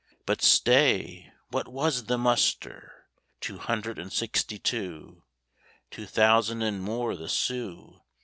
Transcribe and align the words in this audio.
But 0.25 0.41
stay, 0.41 1.31
what 1.49 1.67
was 1.67 2.05
the 2.05 2.17
muster? 2.17 3.05
Two 3.39 3.59
hundred 3.59 3.99
and 3.99 4.11
sixty 4.11 4.57
two 4.57 5.21
(Two 5.91 6.07
thousand 6.07 6.63
and 6.63 6.81
more 6.81 7.15
the 7.15 7.29
Sioux!) 7.29 8.01